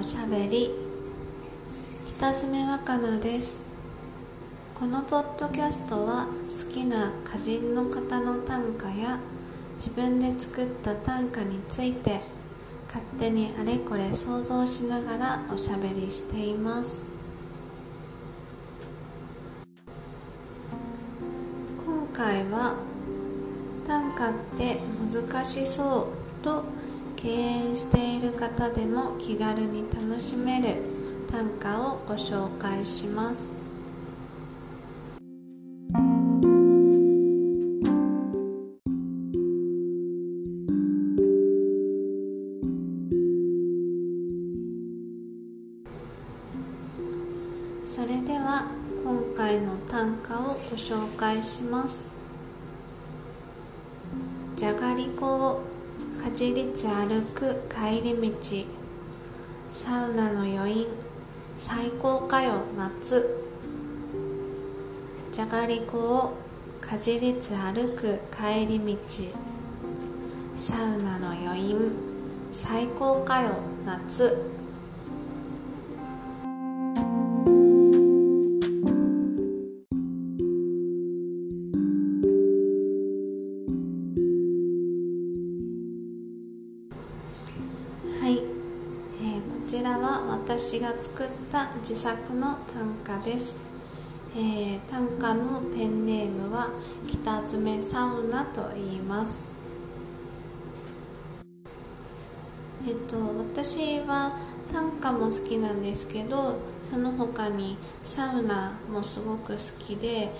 [0.00, 0.70] おしゃべり。
[2.16, 3.60] 北爪若菜です。
[4.74, 9.18] このポッドキャストは好きな歌人の方の短歌や
[9.76, 12.22] 自分で作った短歌について
[12.86, 17.04] 勝手にあれこれ想像しながらおしゃべりしています。
[21.84, 22.76] 今回は
[23.86, 24.78] 短歌って
[25.28, 26.08] 難しそ
[26.40, 26.64] うと
[27.22, 30.80] 敬遠している方でも気軽に楽しめる
[31.30, 33.54] 短歌をご紹介します。
[47.84, 48.64] それでは
[49.04, 52.08] 今回の短歌をご紹介します。
[54.56, 55.69] じゃがりこを
[56.22, 58.30] かじりつ歩く帰り道。
[59.72, 60.86] サウナの余韻。
[61.56, 63.42] 最高かよ夏。
[65.32, 66.34] じゃがりこを
[66.78, 68.98] かじりつ歩く帰り道。
[70.56, 71.90] サウナの余韻。
[72.52, 73.52] 最高かよ
[73.86, 74.59] 夏。
[89.70, 92.56] ちらは私が作った自作の
[93.04, 93.56] 短歌です、
[94.34, 96.70] えー短歌のペンネームは
[97.06, 99.52] 北爪サウナと言います。
[102.84, 104.32] えっと私は
[104.72, 106.56] 短歌も好きなんですけど
[106.90, 110.30] その他にサウナもすごく好きで、えっ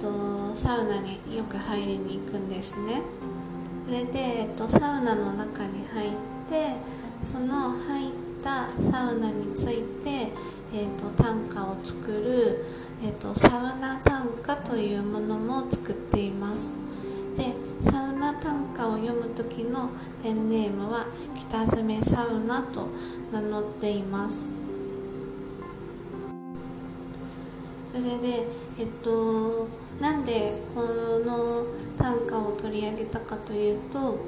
[0.00, 3.02] と、サウナによく入りに行くんですね。
[3.84, 6.10] それで、えっと、サウナの中に入っ
[6.48, 6.76] て
[7.20, 10.32] その入ったサウナについて、
[10.74, 12.64] えっと、短歌を作る、
[13.02, 16.72] えっと、サウナ短歌というものも作っています。
[17.36, 17.54] で
[17.90, 19.90] サウナ短歌を読む時の
[20.22, 22.88] ペンネームは北爪サウナと
[23.32, 24.50] 名乗っています。
[27.92, 28.46] それで
[28.78, 29.68] えっと
[30.00, 31.66] なんでこの
[31.98, 34.18] 短歌を取り上げたかというと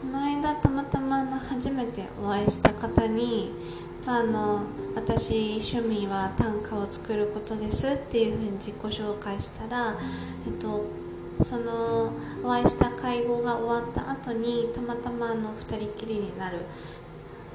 [0.00, 3.50] この間たまたまの初めてお会いした方に
[4.06, 4.60] あの
[4.94, 9.98] 私趣味は短歌を作ることですっていうふうに自己紹介したら、
[10.46, 10.84] えっと、
[11.42, 12.12] その
[12.44, 16.58] お会いした会合が終わった後にたまたまあの2人きりになる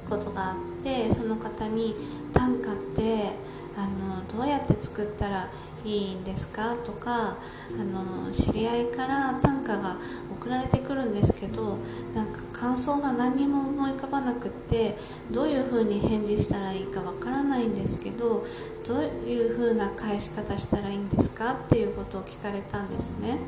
[0.10, 1.96] ことがあってその方に
[2.34, 3.36] 「短歌って
[3.76, 5.50] あのどうやって作ったら
[5.86, 7.36] いいんですか?」とか
[7.80, 9.98] あの知り合いから短歌が
[10.40, 11.78] 送られてくるんですけど
[12.16, 14.98] なんか感想が何も思い浮かばなくって
[15.32, 18.46] どういうふうに返事したらいいかわからないんですけど
[18.86, 21.54] どういうふうな返し方したらいいんですか？
[21.54, 23.40] っていうことを聞かれたんですね。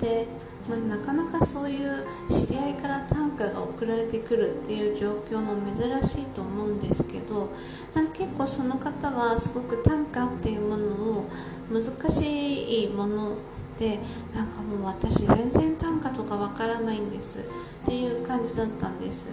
[0.00, 0.26] で
[0.68, 7.50] まあ、なかなかそういう知り合いから短歌が送られてくるっていう状況も珍しいと思うんですけど
[7.94, 11.30] なんか結構その方はすごく短歌っていうものを
[11.70, 13.36] 難しいもの
[13.78, 13.98] で
[14.34, 17.42] なんかもう私全然短歌とかわからないんですっ
[17.84, 19.26] ていう感じだったんです。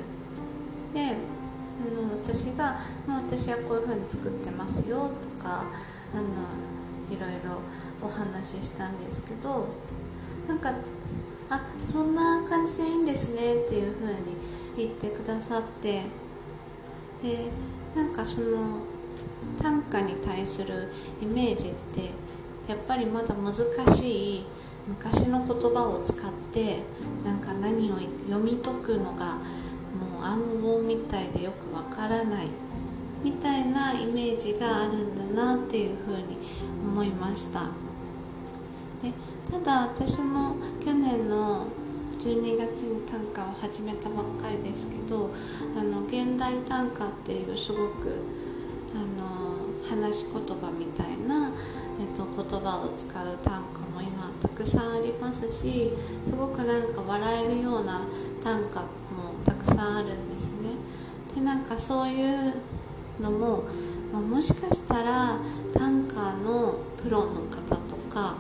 [0.93, 2.77] であの私が、
[3.07, 5.65] まあ、私はこういう風に作ってますよとか
[6.13, 6.23] あの
[7.09, 7.61] いろいろ
[8.01, 9.67] お話ししたんですけど
[10.47, 10.73] なんか
[11.49, 14.37] あそんな感じでいいんですねっていう風に
[14.77, 16.01] 言ってくださって。
[17.23, 17.49] で
[17.95, 18.81] なんかその
[19.61, 20.89] 短歌に対する
[21.21, 22.09] イメージって
[22.67, 23.53] やっぱりまだ難
[23.95, 24.45] しい
[24.87, 26.79] 昔の言葉を使って
[27.23, 27.95] なんか何を
[28.27, 32.47] 読み解くのがもう暗号みたいでよくわからない
[33.23, 36.37] みたいなイメージがあるんだなっていうふうに
[36.85, 37.69] 思いました。
[39.03, 39.11] で
[39.51, 41.67] ただ私も去年の
[42.17, 45.29] 12月に短歌を始めたばっかりですけど
[45.77, 48.15] あの現代短歌っていうすごく
[48.95, 49.43] あの
[49.89, 51.51] 話し言葉みたいな、
[51.99, 55.91] えっと、言葉を使う短歌も今たくさんありますし
[56.25, 58.01] すごくなんか笑えるような
[58.41, 58.87] 短歌も
[59.43, 60.69] たくさんあるんですね。
[61.35, 62.53] でなんかそういう
[63.19, 63.63] のも、
[64.13, 65.37] まあ、もしかしたら
[65.73, 68.37] 短歌のプロの方とか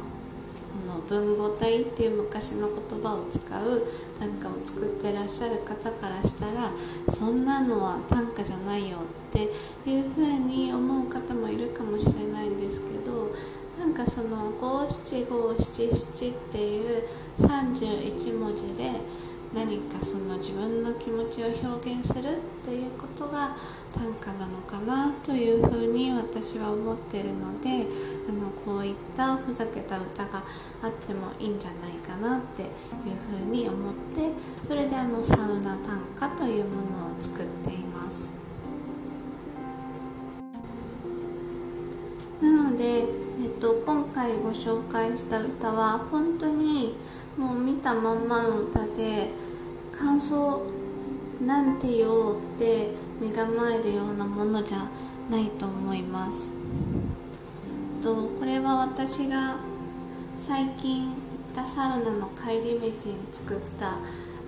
[1.09, 3.87] 文語体っていう昔の言葉を使う
[4.19, 6.71] 短歌を作ってらっしゃる方からしたら
[7.13, 9.01] そんなのは短歌じゃないよっ
[9.31, 9.49] て
[9.89, 13.33] いうふうに思う方もいるかもしれないんですけど
[13.79, 17.03] なんかその五七五七七っていう
[17.39, 18.91] 31文字で
[19.53, 22.23] 何かその自分の気持ちを表現するっ
[22.65, 23.55] ていうことが
[23.93, 27.85] 短歌なのかなというふうに私は思ってるので
[28.27, 30.43] あのこういったふざけた歌が
[30.81, 32.69] あってもいいんじゃないかなっていう
[33.29, 34.31] ふうに思って
[34.67, 38.33] それであのサウナ短歌というものを作っています。
[42.41, 43.05] なので、
[43.63, 46.97] と、今回ご紹介した歌は本当に
[47.37, 49.29] もう見たまんまの歌で
[49.97, 50.63] 感想
[51.45, 52.89] なんて言おうって
[53.21, 54.85] 身構えるようなものじゃ
[55.31, 56.51] ないと思います。
[58.03, 59.55] とこれは私が
[60.37, 61.15] 最近行っ
[61.55, 62.93] たサウナの帰り道に
[63.31, 63.97] 作った、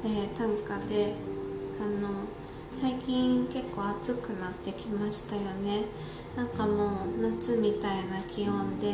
[0.04, 1.14] えー、短歌で
[1.82, 2.10] あの
[2.82, 5.86] 最近結構暑くなってきましたよね。
[6.36, 8.92] なんかもう夏みたいな気温で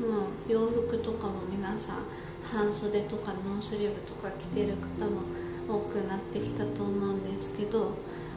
[0.00, 1.96] もう洋服とかも皆さん
[2.42, 5.22] 半袖とかノースリーブとか着てる方も
[5.68, 7.92] 多くなってきたと思うんですけど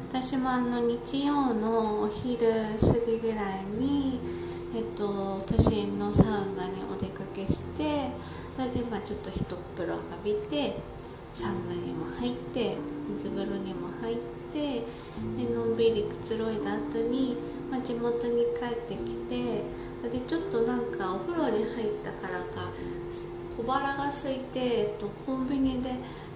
[0.09, 4.19] 私もあの日曜のお昼過ぎぐらいに、
[4.75, 6.25] えっと、都心のサウ
[6.55, 8.09] ナにお出かけして
[8.55, 9.43] それでまあちょっと一
[9.75, 10.75] 風呂浴びて
[11.31, 12.75] サウナにも入って
[13.15, 17.35] 水風呂にも入ってでのんびりくつろいだ後に、
[17.73, 19.63] まあ、地元に帰ってきて
[20.07, 22.69] でちょっとなんかお風呂に入ったからか
[23.57, 25.89] 小腹が空いて、えっと、コンビニで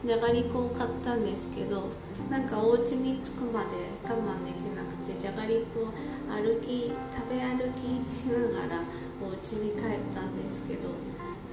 [0.03, 1.89] じゃがりこを買ったんですけど
[2.31, 3.69] なんかお家に着くまで
[4.03, 5.85] 我慢できなくてじゃがりこを
[6.33, 8.81] 歩き食べ歩きしながら
[9.21, 10.89] お家に帰ったんですけど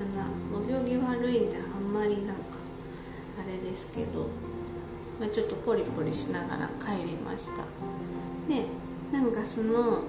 [0.01, 2.57] あのお行儀悪いんであんまりなんか
[3.39, 4.29] あれですけど、
[5.21, 7.65] まあ、ちょっとポリポリしながら帰りました。
[8.49, 8.65] で
[9.15, 10.03] なんかその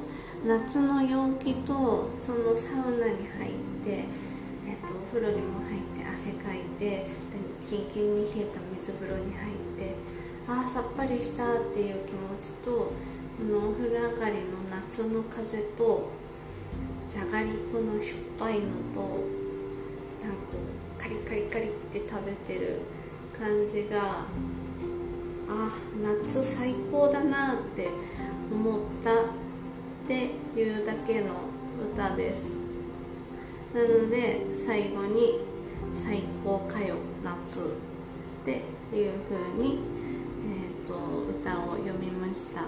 [0.48, 3.54] 夏の陽気とそのサウナに入っ
[3.86, 4.06] て
[4.68, 7.06] えっと、お風呂にも入って汗かいて
[7.64, 9.94] キンキンに冷えた水風呂に入って
[10.48, 12.90] ああさっぱりしたっていう気持ちとこ
[13.44, 16.10] のお風呂上がりの夏の風と
[17.08, 18.62] じゃがりこのしょっぱいの
[18.96, 19.02] と
[20.26, 20.58] なんか
[20.98, 22.82] カリカリカリって食べてる
[23.38, 24.26] 感じが
[25.48, 25.70] あ
[26.04, 27.90] 夏最高だなって
[28.52, 29.16] 思ったっ
[30.08, 31.28] ていうだけの
[31.94, 32.56] 歌です。
[33.74, 35.40] なので最後に
[35.94, 37.64] 「最高かよ夏」っ
[38.46, 38.62] て
[38.96, 39.80] いう風に、
[40.48, 40.94] えーと、
[41.30, 42.62] 歌を読みました。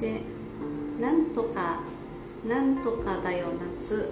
[0.00, 0.22] で
[1.00, 1.80] 「なんとか
[2.46, 3.46] なんとかだよ
[3.78, 4.10] 夏」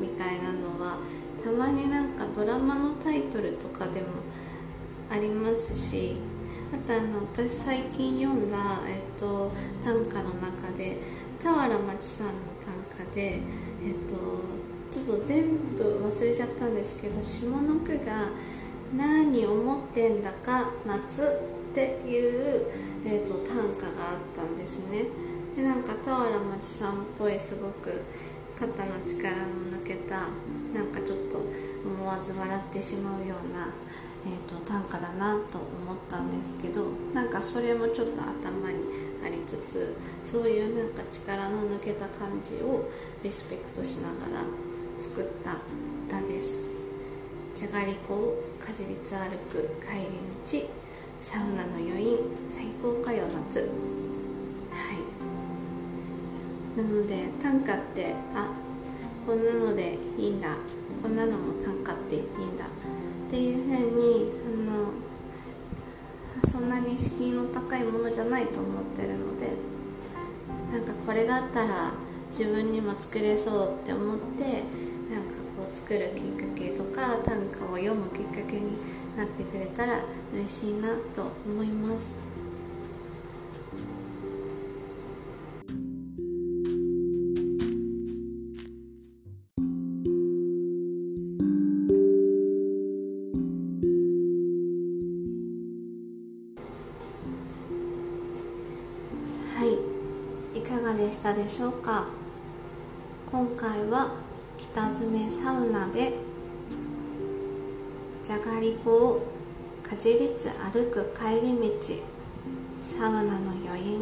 [0.00, 0.98] みたいなのは
[1.44, 4.06] たまになんかドラマのタイトルとかでも
[5.12, 6.16] ありますし
[6.72, 8.56] あとあの私最近読んだ、
[8.88, 9.52] えっと、
[9.84, 10.96] 短歌の中で
[11.44, 12.32] 俵町さんの
[12.64, 13.40] 短歌で
[13.84, 18.30] えっとちょっと全部忘れちゃったんですけど下の句が
[18.96, 21.22] 「何思ってんだか夏」
[21.72, 22.66] っていう、
[23.04, 25.04] えーと、短歌があったんですね。
[25.56, 28.00] でなんか俵町さんっぽいすごく
[28.58, 30.28] 肩の力の抜けた
[30.74, 31.42] なんかちょっと
[31.84, 33.68] 思わず笑ってしまうような、
[34.26, 38.78] えーと、短歌だなと思ったんですけどなんかそれもちょっと頭に
[39.24, 39.96] ありつつ
[40.30, 42.88] そういうなんか力の抜けた感じを
[43.22, 44.44] リスペクトしながら
[44.98, 45.56] 作った
[46.08, 46.54] 歌です。
[47.54, 50.68] じゃがりこをかじりつ歩く帰り道
[51.20, 52.18] サウナの余韻
[52.50, 53.60] 最高かよ夏。
[53.60, 53.66] は
[54.94, 55.22] い。
[56.76, 58.50] なので短歌ってあ
[59.26, 60.56] こんなのでいいんだ。
[61.02, 62.64] こんなのも短歌って言っていいんだ。
[62.64, 69.52] っていうふうにあのそんなに敷居の高いものじゃないと思ってるので
[70.70, 71.92] なんかこれだったら
[72.30, 74.44] 自分にも作れそうって思って
[75.12, 78.72] なんかこう作るきっかけとか短歌を読むきっかけに
[79.16, 80.00] なってくれたら
[80.34, 82.21] 嬉しいなと思います。
[101.12, 102.06] でしたでしょうか？
[103.30, 104.14] 今回は
[104.56, 106.14] 北詰サウナで
[108.24, 109.26] じゃがりこを
[109.82, 111.68] かじりつ歩く帰り道
[112.80, 114.00] サウナの余韻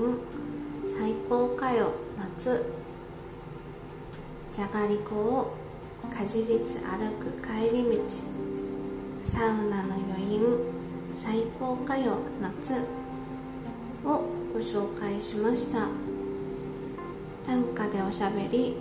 [0.97, 2.65] 最高かよ夏。
[4.53, 5.57] じゃがりこを
[6.17, 8.05] かじりつ歩く帰り道
[9.25, 10.43] サウナの余韻
[11.13, 12.75] 最高かよ夏。
[14.05, 15.89] をご紹介しました。
[17.51, 18.77] 短歌でおしゃべり。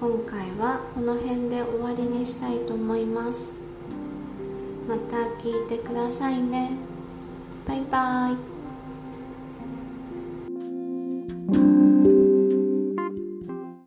[0.00, 3.52] 今回はこの辺で終わりにしたいと思います。
[4.88, 6.70] また聞いてくださいね。
[7.68, 8.53] バイバイ。